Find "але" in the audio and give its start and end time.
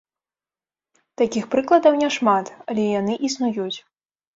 2.67-2.91